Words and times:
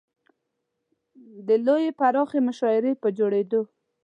د 1.47 1.49
لویې 1.65 1.91
پراخې 1.99 2.39
مشاعرې 2.47 2.93
پر 3.01 3.09
جوړېدو. 3.17 3.61